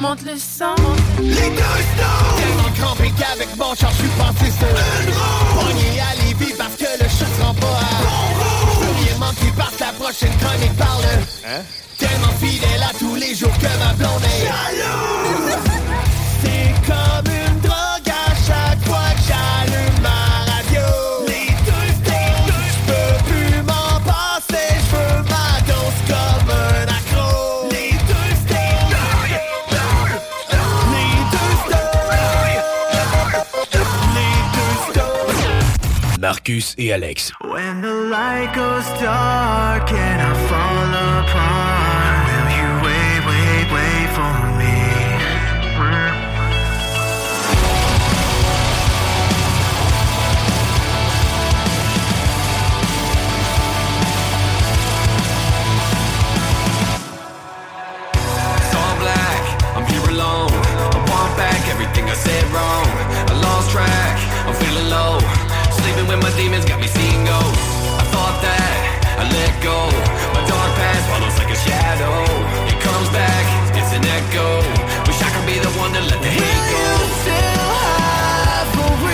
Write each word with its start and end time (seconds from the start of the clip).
Monte 0.00 0.22
le 0.22 0.36
sang. 0.36 0.74
Les 1.20 1.50
deux 1.50 1.80
snooze! 1.94 2.36
Tellement 2.36 2.70
crampé 2.78 3.12
qu'avec 3.18 3.56
mon 3.56 3.74
char, 3.74 3.90
je 3.92 3.96
suis 3.98 4.08
passé 4.18 4.50
sur 4.50 4.68
Une 4.68 5.14
roue! 5.14 5.60
Pogné 5.60 6.00
à 6.00 6.14
Lévis 6.24 6.54
parce 6.58 6.76
que 6.76 6.90
le 7.00 7.08
chat 7.08 7.30
se 7.36 7.42
rend 7.42 7.54
pas 7.54 7.66
à... 7.66 7.80
Veux 8.80 8.94
rien 9.04 9.16
manquer 9.18 9.52
parce 9.56 9.76
que 9.76 9.84
la 9.84 9.92
prochaine 9.92 10.36
chronique 10.38 10.76
parle. 10.76 11.04
Hein? 11.46 11.62
Tellement 11.98 12.34
fidèle 12.40 12.82
à 12.82 12.92
tous 12.98 13.14
les 13.14 13.34
jours 13.34 13.56
que 13.58 13.70
ma 13.78 13.92
blonde 13.94 14.24
est... 14.24 14.46
Jalouse! 14.46 15.56
C'est 16.42 16.72
comme 16.86 17.28
une 17.32 17.43
Marcus 36.26 36.74
et 36.78 36.90
Alex. 36.90 37.32
When 37.42 37.82
the 37.82 37.92
light 37.92 38.50
goes 38.54 38.86
dark 38.98 39.92
and 39.92 40.22
I 40.22 40.32
fall 40.48 40.88
apart, 41.20 42.24
will 42.24 42.48
you 42.56 42.70
wait, 42.86 43.20
wait, 43.28 43.66
wait 43.76 44.08
for 44.16 44.32
me? 44.56 44.76
It's 58.56 58.74
all 58.74 58.96
black, 59.04 59.42
I'm 59.76 59.84
here 59.92 60.08
alone. 60.08 60.48
I 60.48 61.04
want 61.06 61.36
back 61.36 61.68
everything 61.68 62.08
I 62.08 62.14
said 62.14 62.44
wrong. 62.50 62.86
I 63.28 63.34
lost 63.42 63.70
track, 63.72 64.16
I'm 64.46 64.54
feeling 64.54 64.88
low. 64.88 65.43
Sleeping 65.84 66.08
with 66.08 66.22
my 66.22 66.32
demons 66.34 66.64
got 66.64 66.80
me 66.80 66.86
seeing 66.86 67.24
ghosts. 67.26 67.60
I 68.00 68.04
thought 68.08 68.40
that 68.40 68.72
I 69.20 69.24
let 69.28 69.52
go. 69.60 69.84
My 70.32 70.40
dark 70.48 70.70
past 70.80 71.04
follows 71.12 71.36
like 71.36 71.52
a 71.52 71.60
shadow. 71.60 72.24
It 72.72 72.80
comes 72.80 73.12
back, 73.12 73.44
it's 73.76 73.92
an 73.92 74.00
echo. 74.00 74.64
Wish 75.04 75.20
I 75.20 75.28
could 75.28 75.44
be 75.44 75.60
the 75.60 75.68
one 75.76 75.92
to 75.92 76.00
let 76.00 76.20
the 76.24 76.32
hate 76.32 76.64
go. 76.72 76.80
you 76.80 77.04
Still 77.20 77.68
have 78.00 78.72
a 78.80 79.13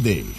grande. 0.00 0.37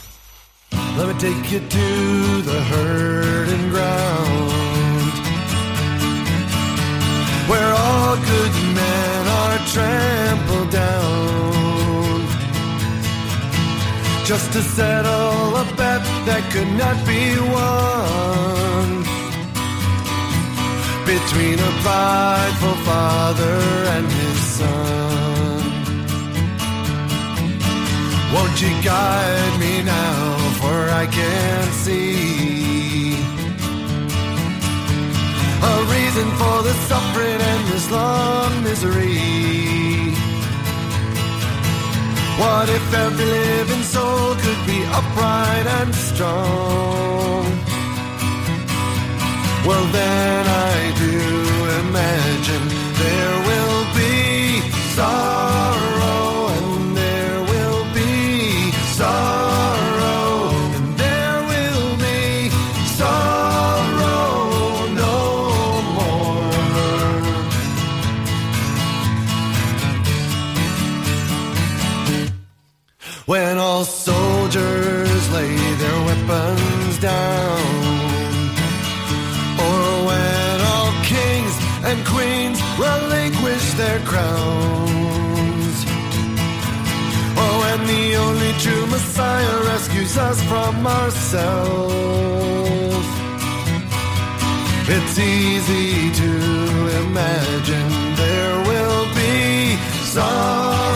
their 83.79 83.99
crowns. 83.99 85.77
Oh, 87.43 87.59
and 87.71 87.81
the 87.87 88.05
only 88.25 88.51
true 88.63 88.85
Messiah 88.87 89.57
rescues 89.71 90.17
us 90.17 90.43
from 90.51 90.85
ourselves. 90.85 92.27
It's 94.95 95.17
easy 95.17 96.11
to 96.21 96.31
imagine 97.03 97.91
there 98.23 98.57
will 98.69 99.05
be 99.15 99.77
some. 100.13 100.88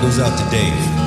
Goes 0.00 0.18
out 0.18 0.38
to 0.38 0.50
Dave. 0.50 1.03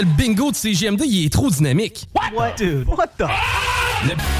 que 0.00 0.06
le 0.06 0.12
bingo 0.12 0.50
de 0.50 0.56
CGMD, 0.56 1.02
il 1.06 1.26
est 1.26 1.32
trop 1.32 1.50
dynamique. 1.50 2.08
What? 2.14 2.34
What, 2.34 2.56
dude? 2.56 2.88
What 2.88 3.08
the? 3.18 3.28
Le... 4.06 4.39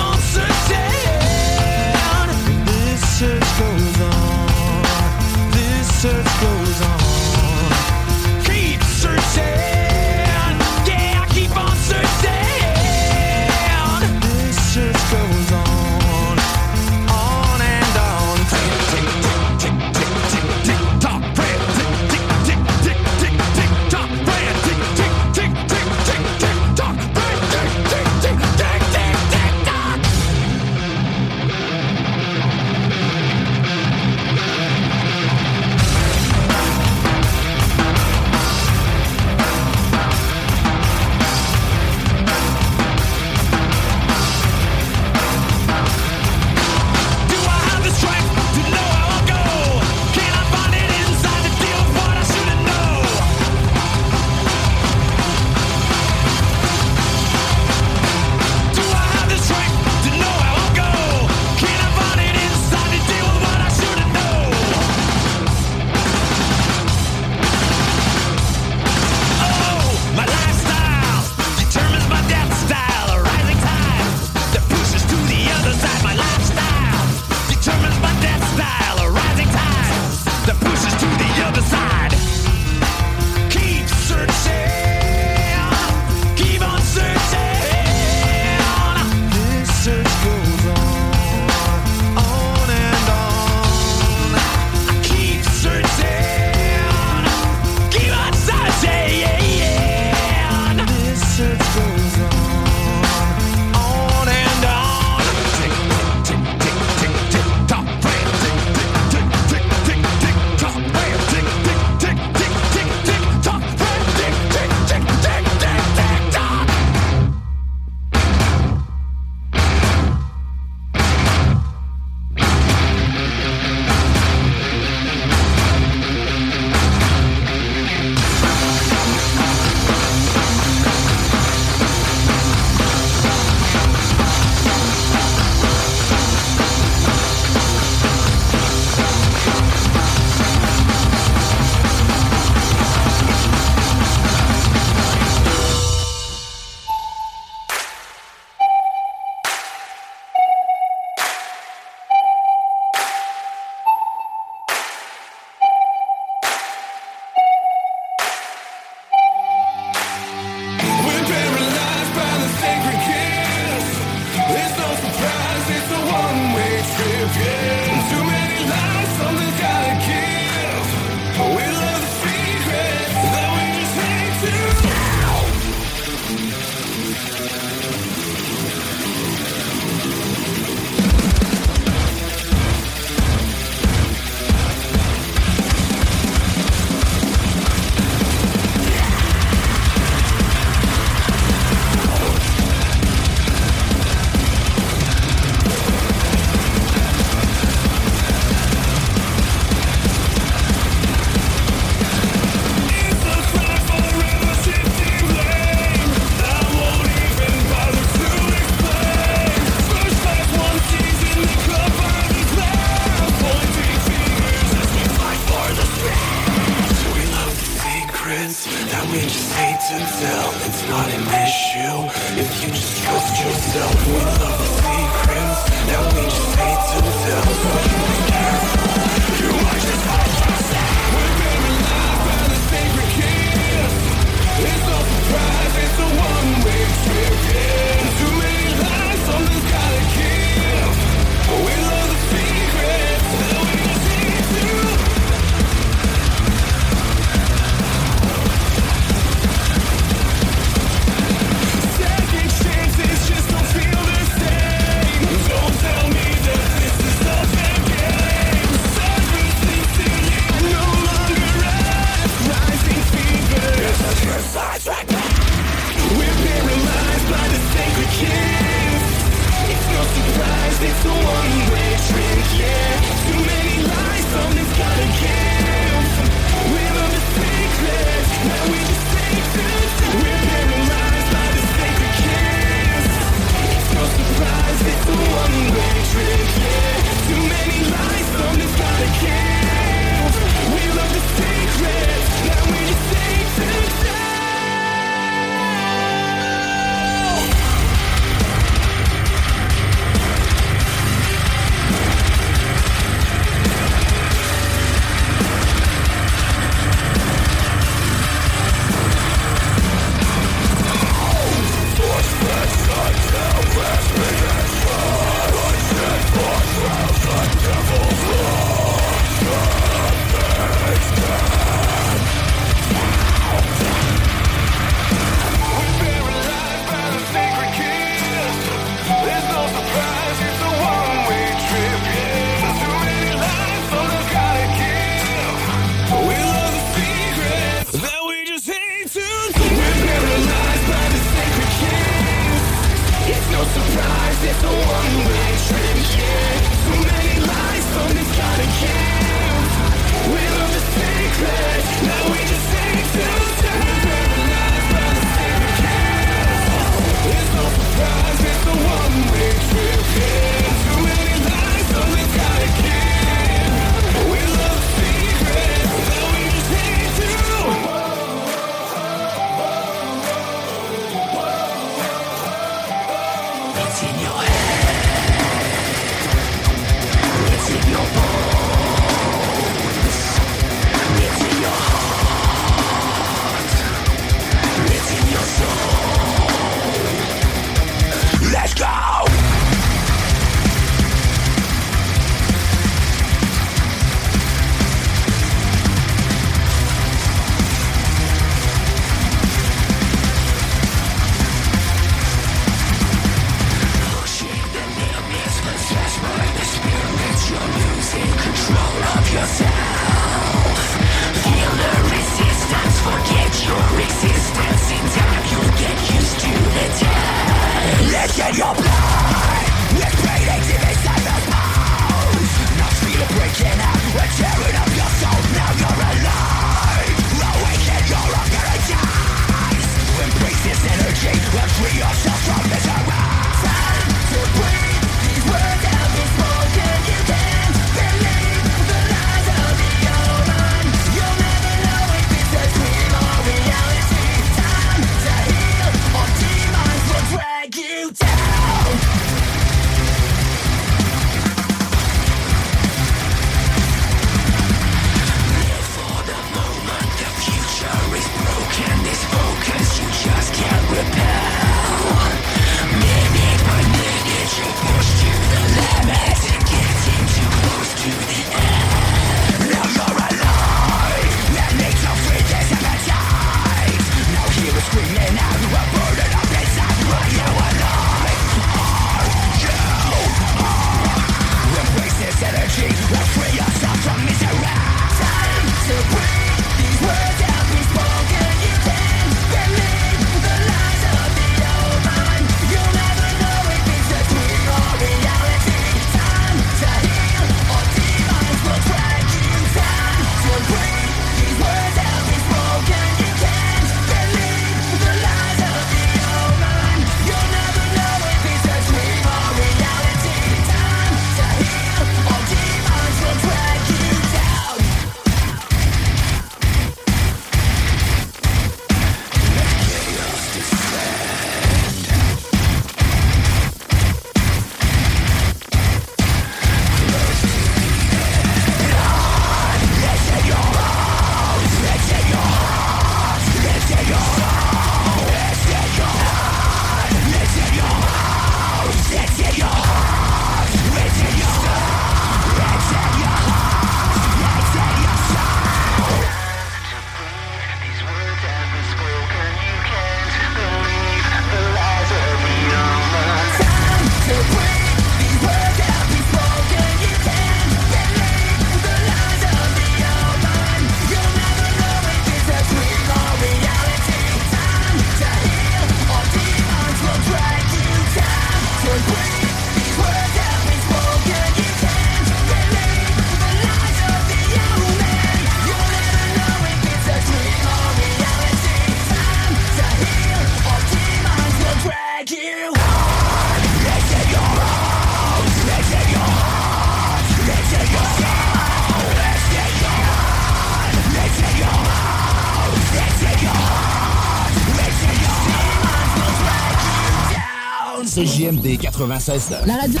CJMD 598.66 598.80
96 598.80 599.50
La 599.66 599.76
radio. 599.76 600.00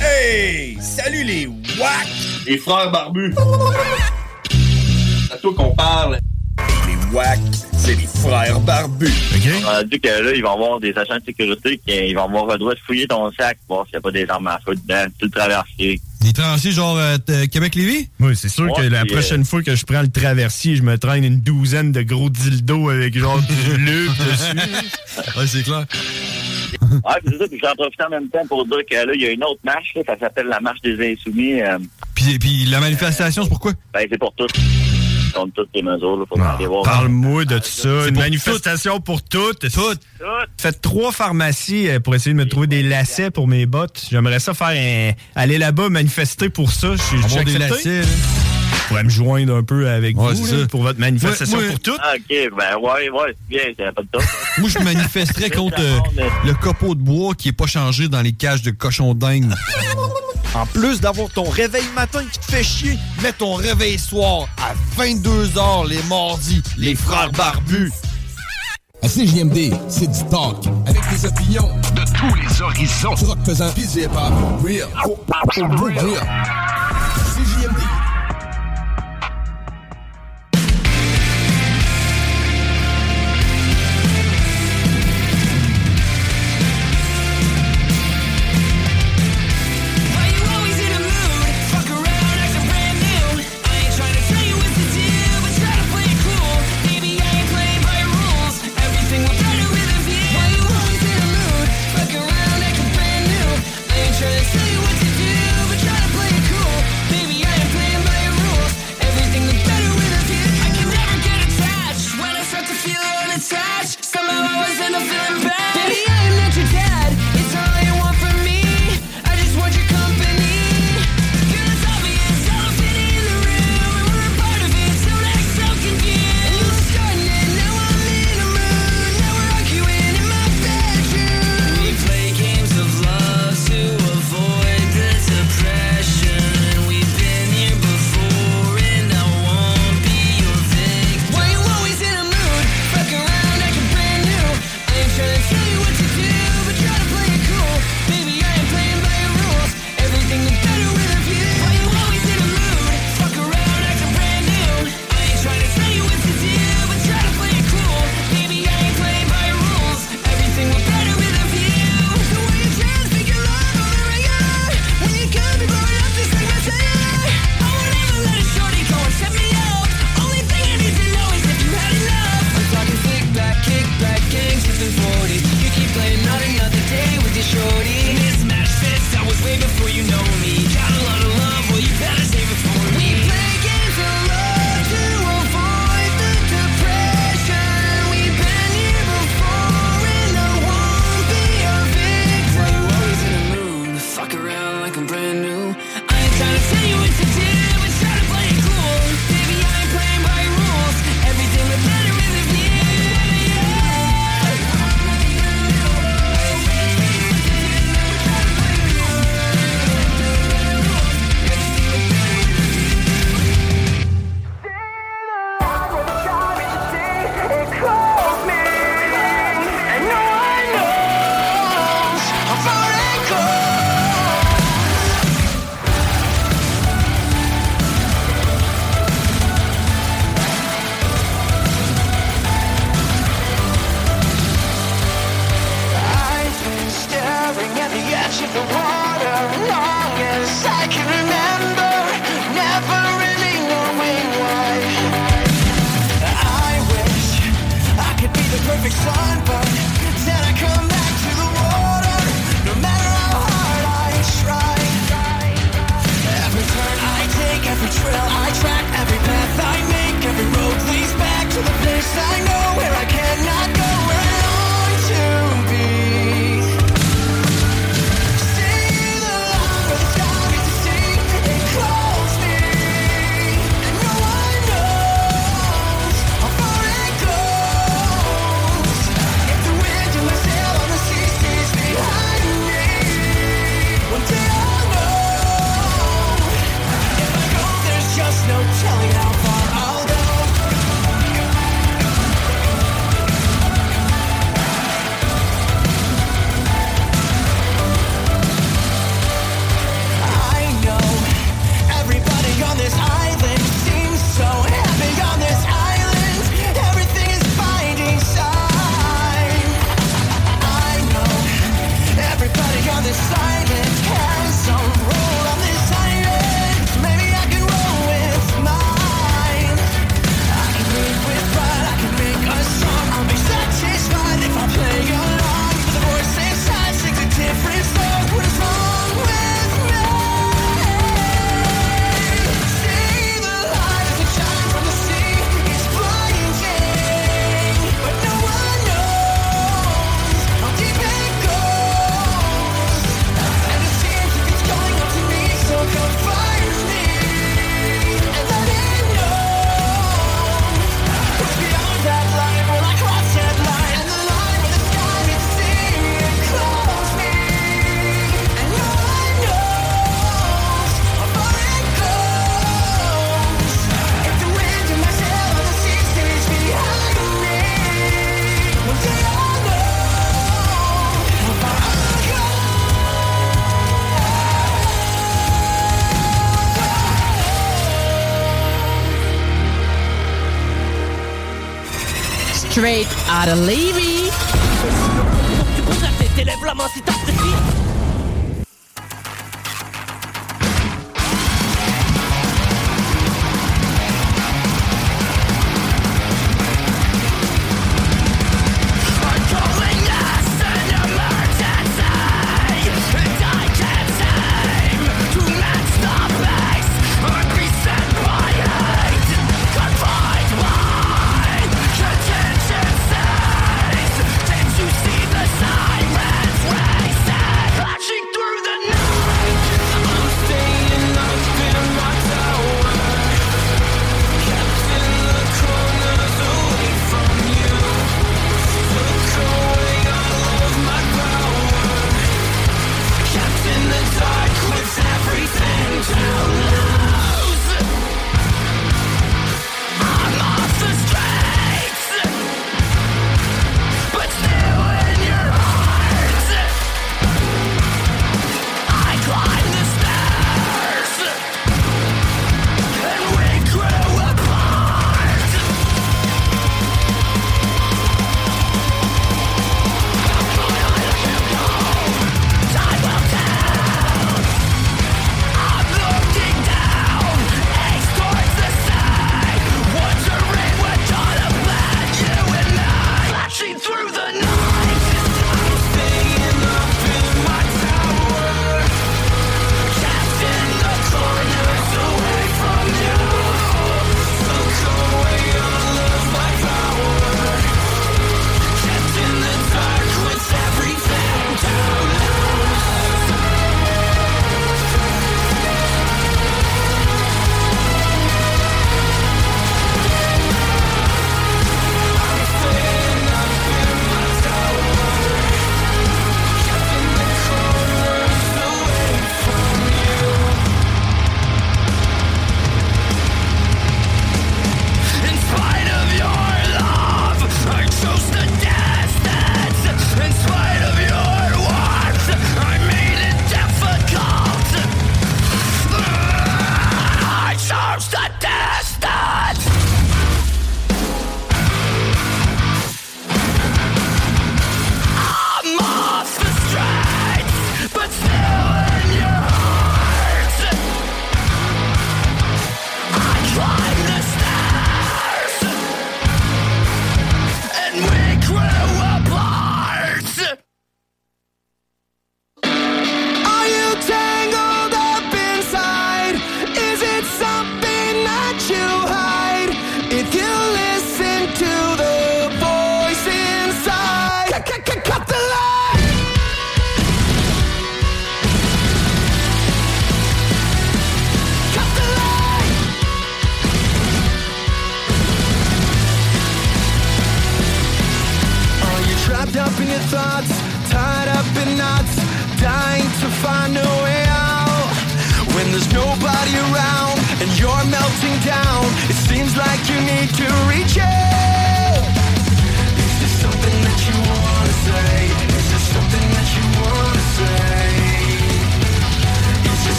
Hey! 0.00 0.78
Salut 0.80 1.24
les 1.24 1.46
WAC! 1.46 2.08
Les 2.46 2.58
frères 2.58 2.90
barbus. 2.90 3.34
C'est 5.26 5.34
à 5.34 5.36
toi 5.38 5.54
qu'on 5.56 5.74
parle. 5.74 6.18
Les 6.86 7.16
WAC, 7.16 7.38
c'est 7.76 7.96
les 7.96 8.06
frères 8.06 8.60
barbus. 8.60 9.12
On 9.64 9.68
a 9.68 9.84
dit 9.84 10.00
que 10.00 10.08
là, 10.08 10.32
ils 10.32 10.42
vont 10.42 10.52
avoir 10.52 10.78
des 10.78 10.96
agents 10.96 11.18
de 11.18 11.24
sécurité 11.24 11.80
qui 11.84 12.14
vont 12.14 12.24
avoir 12.24 12.46
le 12.46 12.58
droit 12.58 12.74
de 12.74 12.80
fouiller 12.80 13.08
ton 13.08 13.30
sac, 13.32 13.58
voir 13.68 13.84
s'il 13.86 13.94
n'y 13.94 13.98
a 13.98 14.00
pas 14.00 14.12
des 14.12 14.28
armes 14.28 14.46
à 14.46 14.60
feu 14.64 14.74
dedans, 14.74 15.06
tout 15.18 15.26
le 15.26 15.30
traversier. 15.30 16.00
Des 16.20 16.32
traversiers 16.34 16.72
genre 16.72 16.98
euh, 16.98 17.16
t- 17.18 17.48
Québec-Lévis? 17.48 18.08
Oui, 18.20 18.36
c'est 18.36 18.48
sûr 18.50 18.70
que 18.74 18.82
la 18.82 19.06
prochaine 19.06 19.44
fois 19.44 19.62
que 19.62 19.74
je 19.74 19.84
prends 19.86 20.02
le 20.02 20.10
traversier, 20.10 20.76
je 20.76 20.82
me 20.82 20.98
traîne 20.98 21.24
une 21.24 21.40
douzaine 21.40 21.92
de 21.92 22.02
gros 22.02 22.28
dildos 22.28 22.90
avec 22.90 23.18
genre 23.18 23.40
du 23.40 23.54
bleu 23.78 24.06
dessus. 24.08 25.38
ouais, 25.38 25.46
c'est 25.46 25.62
clair. 25.62 25.86
Ah, 27.04 27.16
c'est 27.24 27.38
ça, 27.38 27.46
puis 27.48 27.58
j'en 27.62 27.74
profite 27.74 28.00
en 28.02 28.10
même 28.10 28.28
temps 28.28 28.46
pour 28.48 28.66
dire 28.66 28.78
que 28.90 28.94
là, 28.96 29.12
il 29.14 29.20
y 29.22 29.26
a 29.26 29.30
une 29.30 29.44
autre 29.44 29.60
marche, 29.64 29.92
là, 29.94 30.02
ça 30.06 30.18
s'appelle 30.18 30.46
la 30.46 30.60
marche 30.60 30.80
des 30.82 31.12
insoumis. 31.12 31.60
euh, 31.62 31.78
Puis, 32.14 32.38
puis 32.38 32.64
la 32.66 32.80
manifestation, 32.80 33.42
c'est 33.44 33.48
pourquoi? 33.48 33.72
ben, 33.94 34.06
c'est 34.10 34.18
pour 34.18 34.34
tous. 34.34 34.46
Contre 35.34 35.52
toutes 35.54 35.70
les 35.74 35.82
mesures, 35.82 36.16
là, 36.16 36.24
faut 36.28 36.40
aller 36.40 36.66
voir. 36.66 36.82
Parle-moi 36.82 37.44
de 37.44 37.58
tout 37.58 37.64
ça. 37.64 38.06
Une 38.06 38.14
pour 38.14 38.22
manifestation 38.22 39.00
pour 39.00 39.22
toutes. 39.22 39.68
Toutes. 39.70 40.00
Faites 40.58 40.80
trois 40.80 41.12
pharmacies 41.12 41.88
euh, 41.88 42.00
pour 42.00 42.14
essayer 42.14 42.32
de 42.32 42.38
me 42.38 42.48
trouver 42.48 42.66
des 42.66 42.82
lacets 42.82 43.30
pour 43.30 43.48
mes 43.48 43.66
bottes. 43.66 44.06
J'aimerais 44.10 44.40
ça 44.40 44.54
faire 44.54 44.68
un... 44.68 45.12
aller 45.34 45.58
là-bas 45.58 45.88
manifester 45.88 46.50
pour 46.50 46.72
ça. 46.72 46.94
Je 46.96 47.28
suis 47.28 47.44
des 47.44 47.58
lacets, 47.58 48.02
là. 48.02 48.06
Je 48.72 48.88
pourrais 48.94 49.04
me 49.04 49.10
joindre 49.10 49.54
un 49.54 49.62
peu 49.62 49.88
avec 49.88 50.18
Ouais, 50.18 50.32
vous 50.34 50.46
là, 50.46 50.66
pour 50.66 50.82
votre 50.82 50.98
manifestation 50.98 51.58
Ouais, 51.58 51.64
ouais. 51.64 51.70
pour 51.70 51.80
toutes. 51.80 52.00
Ah, 52.02 52.14
OK, 52.16 52.28
ben 52.28 52.76
ouais, 52.82 53.08
ouais, 53.08 53.36
c'est 53.48 53.48
bien, 53.48 53.60
c'est 53.78 53.94
pas 53.94 54.02
de 54.02 54.08
top. 54.10 54.22
Moi, 54.58 54.68
je 54.68 54.78
manifesterais 54.80 55.50
contre 55.50 55.80
euh, 55.80 55.98
le 56.44 56.54
copeau 56.54 56.96
de 56.96 57.00
bois 57.00 57.34
qui 57.34 57.50
est 57.50 57.52
pas 57.52 57.66
changé 57.68 58.08
dans 58.08 58.20
les 58.20 58.32
cages 58.32 58.62
de 58.62 58.72
cochons 58.72 59.14
dingues. 59.14 59.44
En 60.54 60.66
plus 60.66 61.00
d'avoir 61.00 61.28
ton 61.30 61.48
réveil 61.48 61.84
matin 61.94 62.24
qui 62.30 62.38
te 62.38 62.44
fait 62.44 62.62
chier, 62.64 62.98
mets 63.22 63.32
ton 63.32 63.54
réveil 63.54 63.98
soir 63.98 64.48
à 64.58 64.74
22h 65.00 65.88
les 65.88 66.02
mardis, 66.08 66.62
les 66.76 66.94
frères 66.94 67.30
barbus. 67.32 67.92
À 69.02 69.08
CJMD, 69.08 69.72
c'est 69.88 70.10
du 70.10 70.24
talk. 70.28 70.66
Avec 70.86 71.02
des 71.08 71.26
opinions 71.26 71.68
de 71.94 72.02
tous 72.18 72.34
les 72.34 72.62
horizons. 72.62 73.14
Du 73.14 73.24
rock 73.24 73.38
pis 73.74 73.86
du 73.86 74.00
hip-hop. 74.00 74.62
Real. 74.62 74.88
Real. 75.56 76.20
CJMD. 77.34 77.79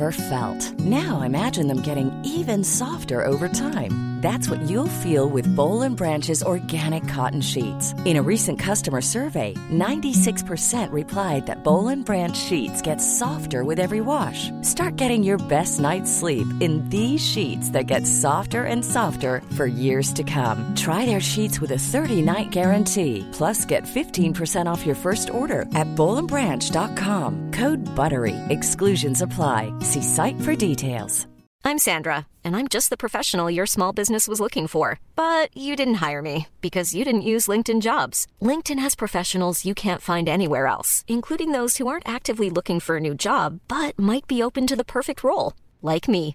Ever 0.00 0.12
felt. 0.12 0.78
Now 0.78 1.20
imagine 1.20 1.66
them 1.66 1.82
getting 1.82 2.10
even 2.24 2.64
softer 2.64 3.22
over 3.22 3.48
time. 3.50 4.20
That's 4.20 4.50
what 4.50 4.60
you'll 4.68 5.00
feel 5.00 5.30
with 5.30 5.48
Boll 5.56 5.80
and 5.80 5.96
Branch's 5.96 6.42
organic 6.42 7.08
cotton 7.08 7.40
sheets. 7.40 7.94
In 8.04 8.18
a 8.18 8.22
recent 8.22 8.58
customer 8.58 9.00
survey, 9.00 9.54
96% 9.72 10.92
replied 10.92 11.46
that 11.46 11.64
Boll 11.64 11.88
and 11.88 12.04
Branch 12.04 12.36
sheets 12.36 12.82
get 12.82 12.98
softer 12.98 13.64
with 13.64 13.80
every 13.80 14.02
wash. 14.02 14.50
Start 14.60 14.96
getting 14.96 15.22
your 15.22 15.38
best 15.48 15.80
night's 15.80 16.12
sleep 16.12 16.46
in 16.60 16.86
these 16.90 17.26
sheets 17.26 17.70
that 17.70 17.86
get 17.86 18.06
softer 18.06 18.62
and 18.64 18.84
softer 18.84 19.39
for 19.60 19.66
years 19.66 20.10
to 20.12 20.22
come. 20.22 20.58
Try 20.74 21.04
their 21.04 21.20
sheets 21.20 21.60
with 21.60 21.70
a 21.72 21.84
30-night 21.92 22.50
guarantee. 22.50 23.28
Plus, 23.32 23.66
get 23.66 23.84
15% 23.84 24.72
off 24.72 24.86
your 24.86 24.94
first 24.96 25.30
order 25.30 25.62
at 25.80 25.88
bollandbranch.com. 25.96 27.50
Code 27.52 27.80
BUTTERY. 27.96 28.36
Exclusions 28.48 29.22
apply. 29.22 29.72
See 29.80 30.02
site 30.02 30.40
for 30.42 30.54
details. 30.54 31.26
I'm 31.62 31.76
Sandra, 31.76 32.26
and 32.42 32.56
I'm 32.56 32.68
just 32.68 32.88
the 32.88 32.96
professional 33.04 33.50
your 33.50 33.66
small 33.66 33.92
business 33.92 34.26
was 34.26 34.40
looking 34.40 34.66
for. 34.66 34.98
But 35.14 35.54
you 35.54 35.76
didn't 35.76 36.00
hire 36.06 36.22
me 36.22 36.46
because 36.62 36.94
you 36.94 37.04
didn't 37.04 37.30
use 37.34 37.50
LinkedIn 37.52 37.82
jobs. 37.82 38.26
LinkedIn 38.40 38.78
has 38.78 38.94
professionals 39.04 39.66
you 39.66 39.74
can't 39.74 40.08
find 40.10 40.26
anywhere 40.26 40.66
else, 40.66 41.04
including 41.06 41.52
those 41.52 41.76
who 41.76 41.86
aren't 41.86 42.08
actively 42.08 42.48
looking 42.48 42.80
for 42.80 42.96
a 42.96 43.00
new 43.06 43.14
job 43.14 43.60
but 43.68 43.98
might 43.98 44.26
be 44.26 44.42
open 44.42 44.66
to 44.66 44.76
the 44.76 44.92
perfect 44.96 45.22
role, 45.22 45.52
like 45.82 46.08
me. 46.08 46.34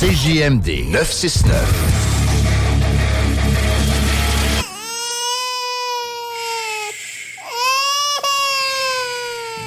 CJMD 0.00 0.92
969. 0.92 1.58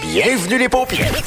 Bienvenue 0.01 0.57
les 0.57 0.69
paupières. 0.69 1.21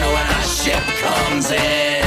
When 0.00 0.26
our 0.26 0.42
ship 0.42 0.82
comes 1.00 1.50
in. 1.50 2.01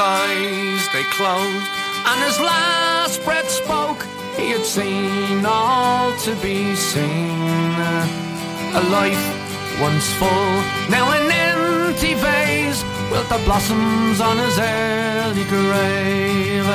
Eyes, 0.00 0.88
they 0.92 1.02
closed, 1.18 1.66
and 2.06 2.22
his 2.22 2.38
last 2.38 3.24
breath 3.24 3.50
spoke. 3.50 4.00
He 4.36 4.50
had 4.50 4.64
seen 4.64 5.44
all 5.44 6.12
to 6.18 6.36
be 6.36 6.76
seen. 6.76 7.74
A 8.78 8.82
life 8.92 9.26
once 9.80 10.12
full, 10.12 10.54
now 10.88 11.10
an 11.10 11.28
empty 11.32 12.14
vase, 12.14 12.84
with 13.10 13.28
the 13.28 13.40
blossoms 13.44 14.20
on 14.20 14.36
his 14.36 14.56
early 14.60 15.44
grave. 15.44 16.68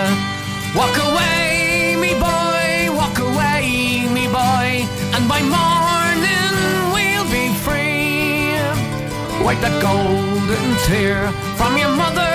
Walk 0.76 0.96
away, 1.10 1.96
me 1.96 2.12
boy, 2.20 2.94
walk 2.94 3.20
away, 3.20 4.10
me 4.12 4.28
boy, 4.28 4.86
and 5.16 5.30
by 5.30 5.42
morning 5.44 5.93
Wipe 9.44 9.60
that 9.60 9.76
golden 9.82 10.68
tear 10.88 11.30
from 11.60 11.78
your 11.78 11.90
mother, 11.90 12.32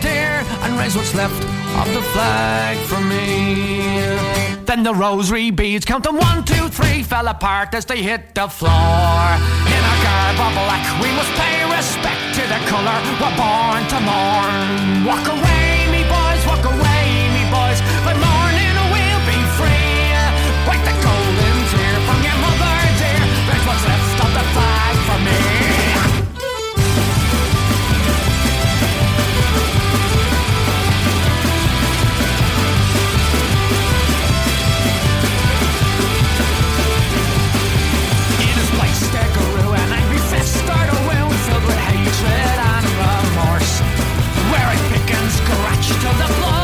dear, 0.00 0.44
and 0.62 0.78
raise 0.78 0.94
what's 0.94 1.14
left 1.14 1.42
of 1.80 1.88
the 1.94 2.02
flag 2.12 2.76
for 2.84 3.00
me. 3.00 3.84
Then 4.66 4.82
the 4.82 4.94
rosary 4.94 5.50
beads, 5.50 5.84
counting 5.86 6.16
one, 6.16 6.44
two, 6.44 6.68
three, 6.68 7.02
fell 7.02 7.28
apart 7.28 7.74
as 7.74 7.84
they 7.86 8.02
hit 8.02 8.34
the 8.34 8.48
floor. 8.48 9.24
In 9.74 9.80
our 9.90 10.00
garb 10.04 10.36
of 10.44 10.52
black, 10.68 10.84
we 11.00 11.08
must 11.16 11.32
pay 11.32 11.64
respect 11.64 12.22
to 12.36 12.42
the 12.52 12.60
colour 12.68 12.98
we're 13.20 13.36
born 13.40 13.80
to 13.92 13.98
mourn. 14.04 15.04
Walk 15.08 15.26
away, 15.34 15.53
scratch 45.84 46.00
till 46.00 46.12
the 46.18 46.34
blood 46.40 46.63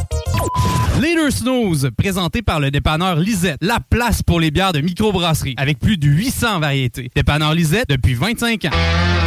Leader 1.01 1.31
Snooze, 1.31 1.89
présenté 1.97 2.43
par 2.43 2.59
le 2.59 2.69
dépanneur 2.69 3.15
Lisette, 3.15 3.57
la 3.59 3.79
place 3.79 4.21
pour 4.21 4.39
les 4.39 4.51
bières 4.51 4.71
de 4.71 4.81
microbrasserie, 4.81 5.55
avec 5.57 5.79
plus 5.79 5.97
de 5.97 6.07
800 6.07 6.59
variétés. 6.59 7.09
Dépanneur 7.15 7.55
Lisette 7.55 7.89
depuis 7.89 8.13
25 8.13 8.65
ans. 8.65 9.20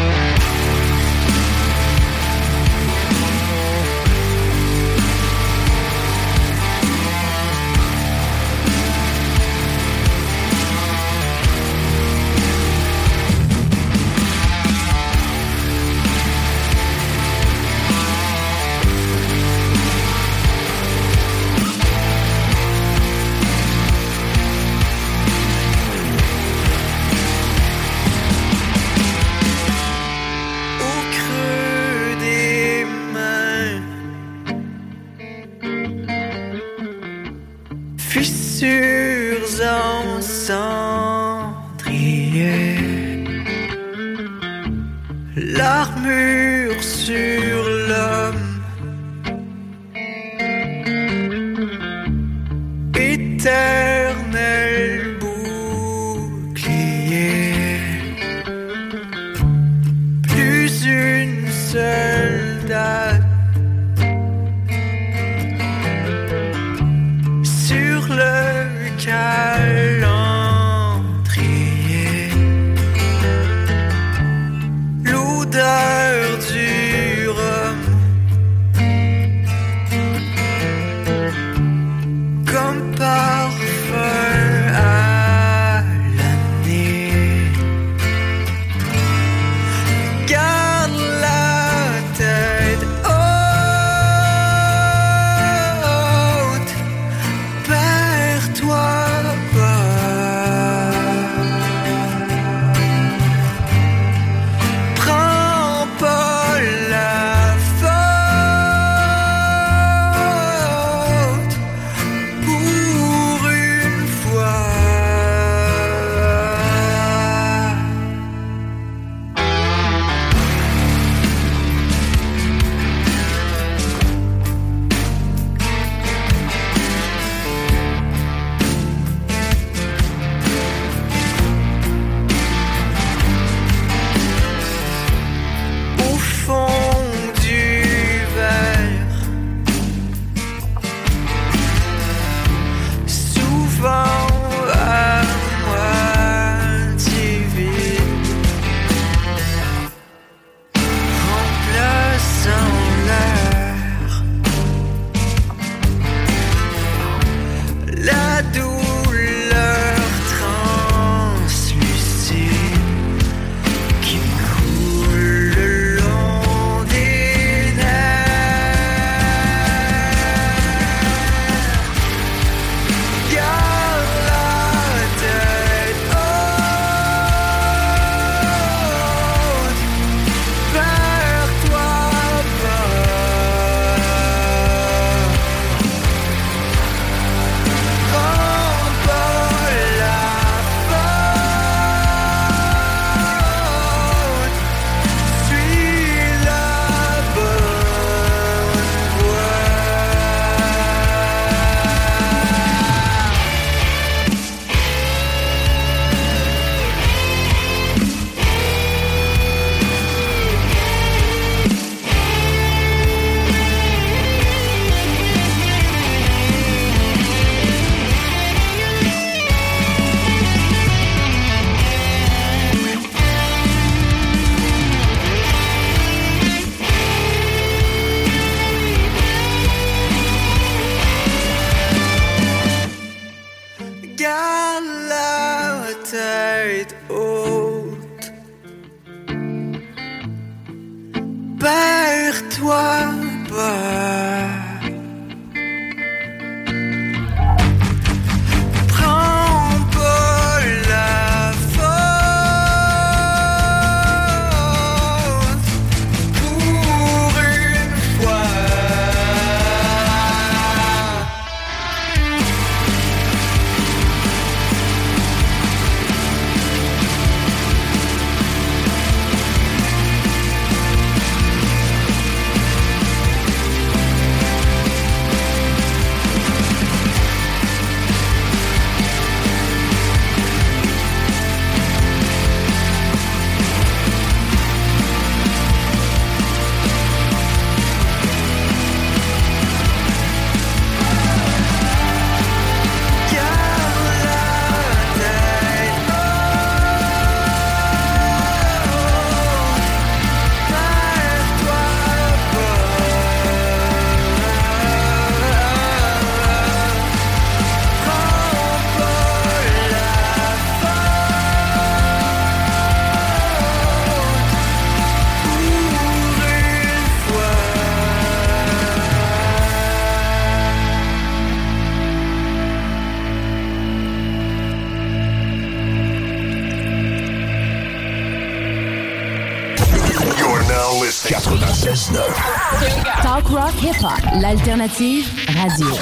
l'alternative 334.44 335.24
radio. 335.46 335.94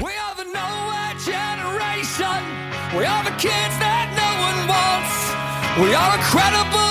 We 0.00 0.12
are 0.24 0.34
the 0.34 0.48
nowhere 0.60 1.14
generation. 1.22 2.40
We 2.96 3.04
are 3.04 3.22
the 3.22 3.36
kids 3.38 3.74
that 3.78 4.06
no 4.22 4.30
one 4.48 4.58
wants. 4.66 5.14
We 5.80 5.94
are 5.94 6.16
incredible. 6.18 6.87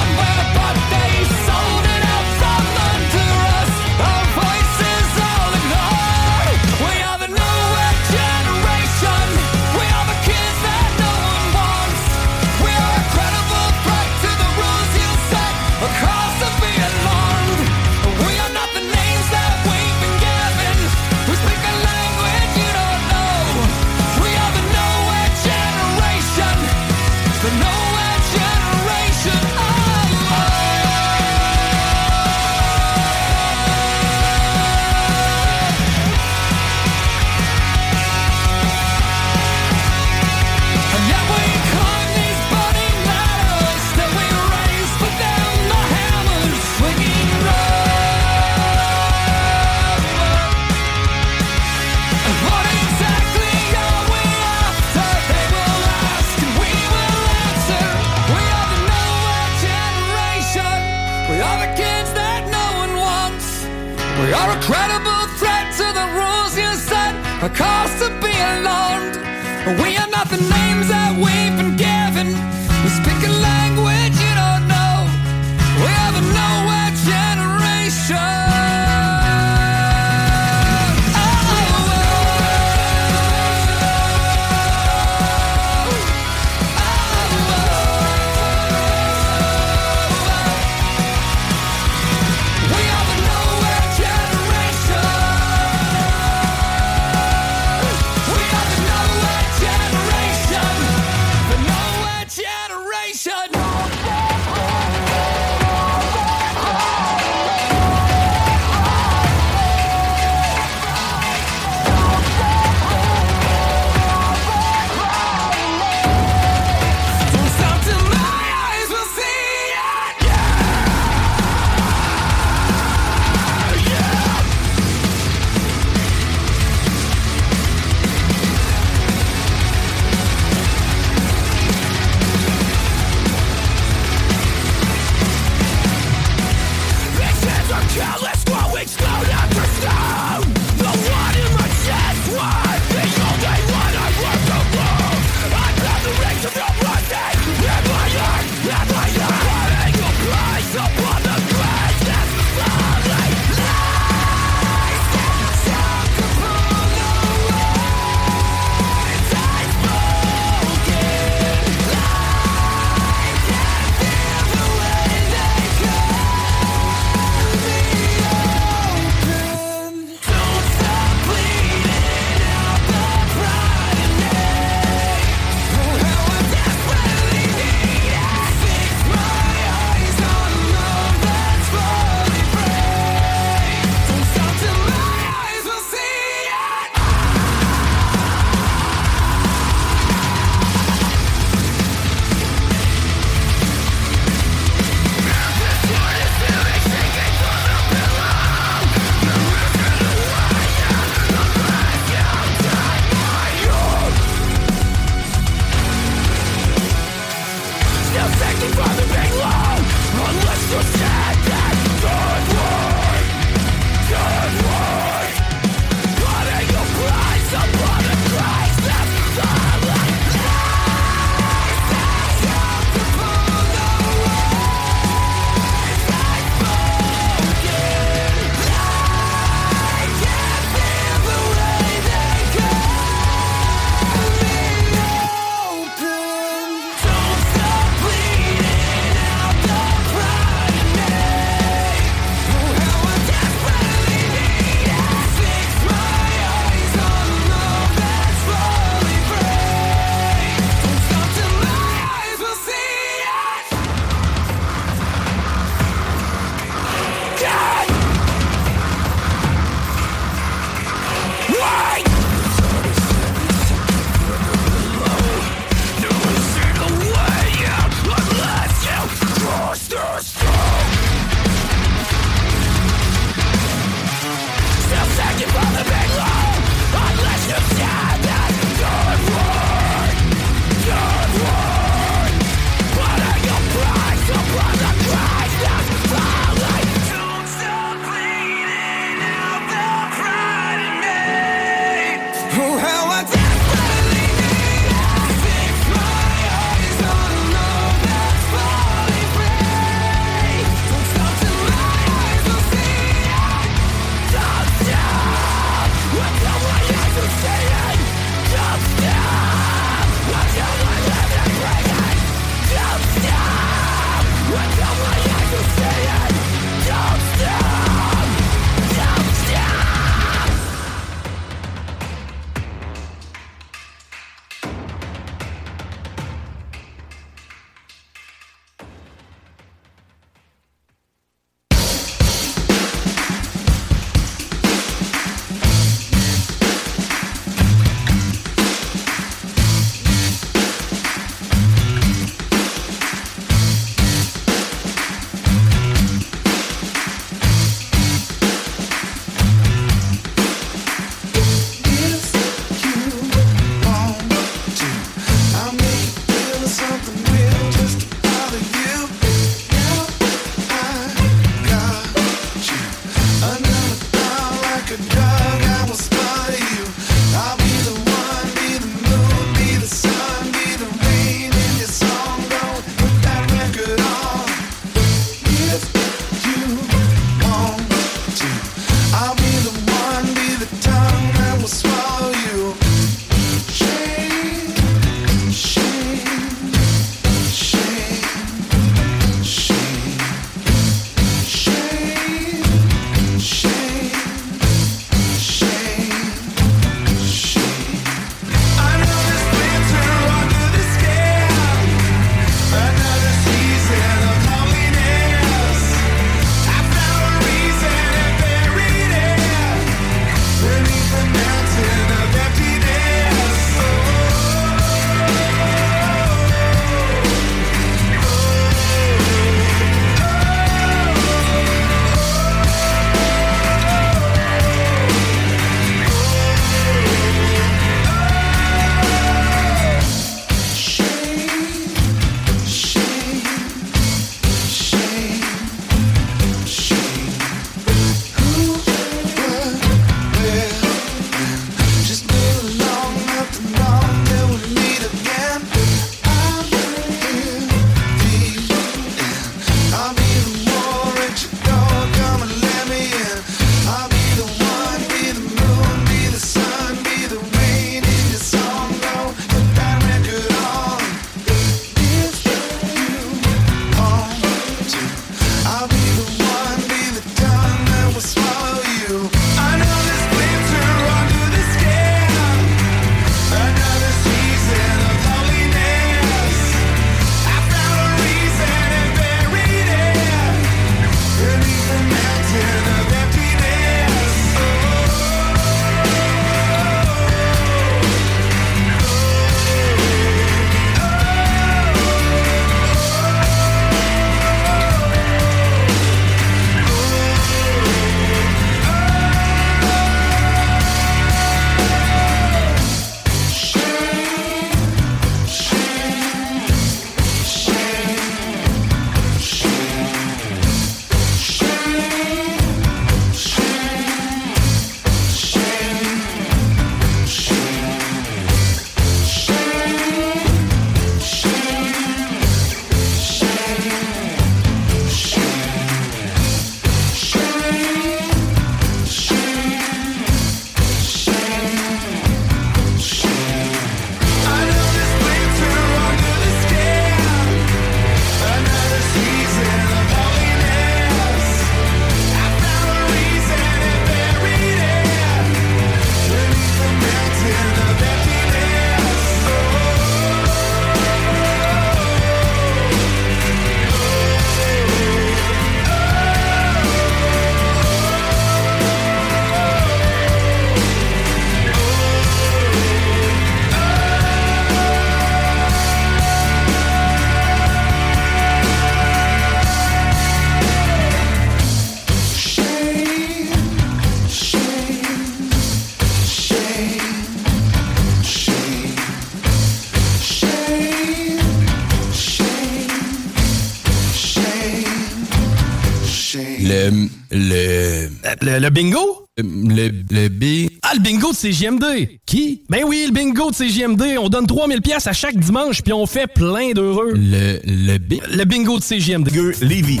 le, 588.42 588.58
le 588.58 588.70
bingo? 588.70 589.26
Euh, 589.38 589.42
le, 589.42 589.90
le 590.10 590.28
B. 590.28 590.70
Ah, 590.82 590.94
le 590.94 591.00
bingo 591.00 591.30
de 591.32 591.36
CGMD! 591.36 591.84
Qui? 592.26 592.62
Ben 592.68 592.82
oui, 592.86 593.04
le 593.06 593.12
bingo 593.12 593.50
de 593.50 593.54
CGMD. 593.54 594.16
On 594.18 594.28
donne 594.28 594.46
3000 594.46 594.80
pièces 594.82 595.06
à 595.06 595.12
chaque 595.12 595.36
dimanche, 595.38 595.82
puis 595.82 595.92
on 595.92 596.06
fait 596.06 596.26
plein 596.26 596.72
d'heureux. 596.72 597.12
Le, 597.14 597.60
le 597.64 597.98
B. 597.98 598.14
Le 598.30 598.44
bingo 598.44 598.78
de 598.78 598.82
CGMD. 598.84 599.30
Gueux, 599.30 599.54
Lévis. 599.62 600.00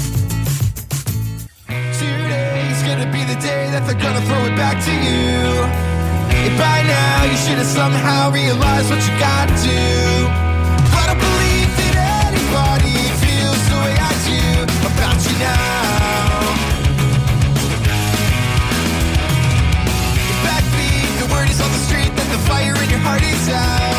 Today's 1.98 2.82
gonna 2.86 3.06
be 3.06 3.24
the 3.26 3.38
day 3.40 3.70
that 3.72 3.82
they're 3.86 3.94
gonna 3.94 4.20
throw 4.22 4.46
it 4.46 4.56
back 4.56 4.78
to 4.84 4.90
you. 4.90 5.64
And 6.32 6.56
by 6.56 6.82
now, 6.86 7.24
you 7.30 7.36
should 7.36 7.58
have 7.58 7.66
somehow 7.66 8.30
realized 8.32 8.88
what 8.90 9.00
you 9.06 9.12
gotta 9.18 9.54
do. 9.62 10.49
party's 23.10 23.48
out. 23.48 23.89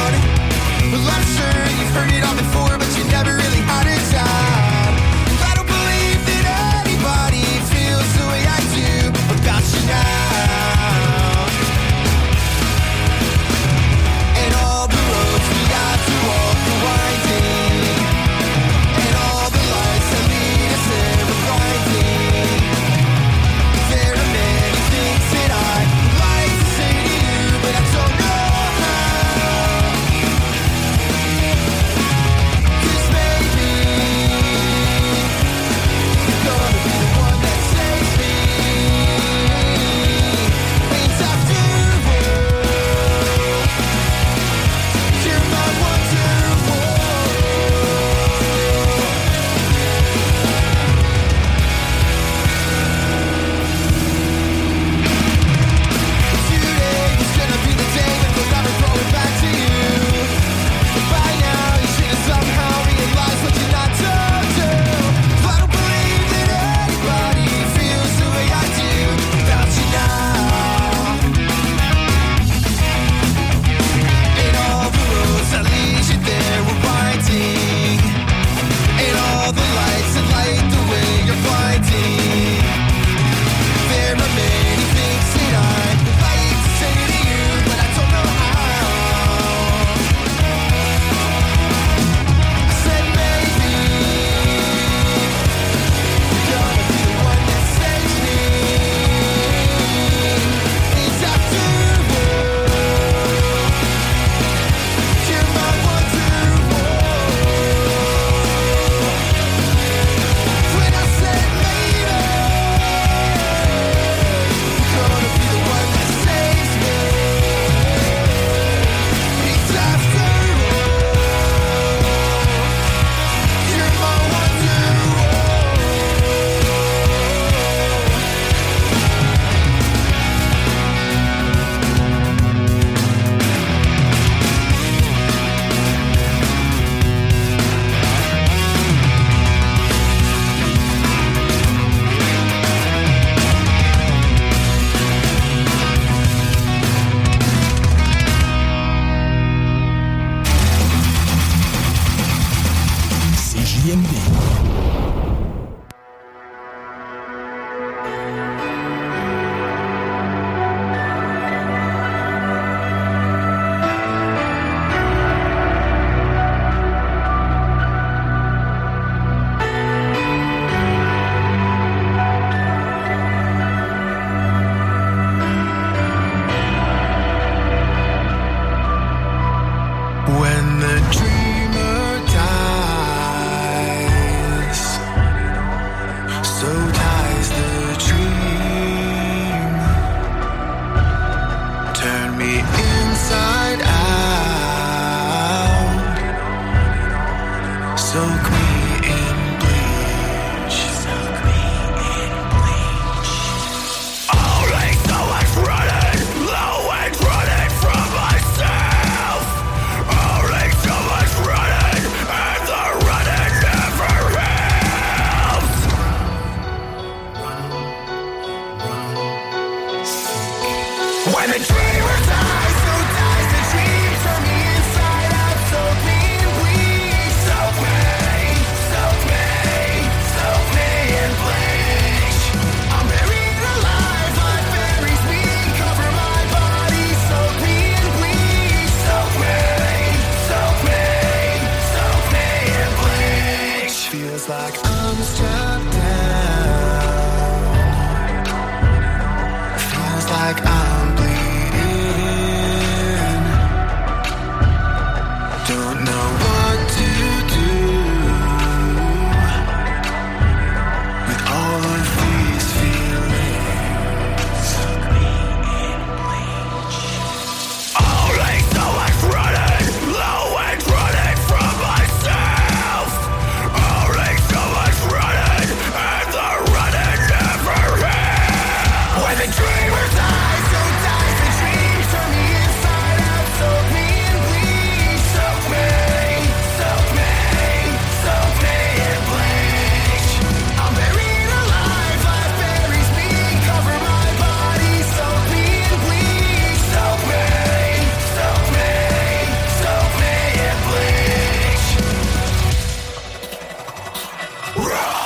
Raw. 304.77 305.20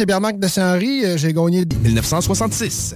C'est 0.00 0.06
Bernard 0.06 0.38
de 0.38 0.48
Saint-Henri. 0.48 1.04
Euh, 1.04 1.18
J'ai 1.18 1.34
gagné 1.34 1.58
1966. 1.60 2.94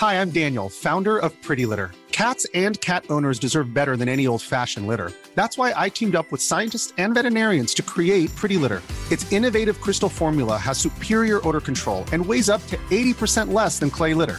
Hi, 0.00 0.14
I'm 0.14 0.30
Daniel, 0.30 0.70
founder 0.70 1.18
of 1.18 1.30
Pretty 1.42 1.66
Litter. 1.66 1.90
Cats 2.10 2.46
and 2.54 2.80
cat 2.80 3.04
owners 3.10 3.38
deserve 3.38 3.74
better 3.74 3.98
than 3.98 4.08
any 4.08 4.26
old 4.26 4.40
fashioned 4.40 4.86
litter. 4.86 5.12
That's 5.34 5.58
why 5.58 5.74
I 5.76 5.90
teamed 5.90 6.16
up 6.16 6.32
with 6.32 6.40
scientists 6.40 6.94
and 6.96 7.12
veterinarians 7.12 7.74
to 7.74 7.82
create 7.82 8.34
Pretty 8.34 8.56
Litter. 8.56 8.80
Its 9.10 9.30
innovative 9.30 9.78
crystal 9.82 10.08
formula 10.08 10.56
has 10.56 10.78
superior 10.78 11.46
odor 11.46 11.60
control 11.60 12.06
and 12.12 12.24
weighs 12.24 12.48
up 12.48 12.66
to 12.68 12.78
80% 12.88 13.52
less 13.52 13.78
than 13.78 13.90
clay 13.90 14.14
litter. 14.14 14.38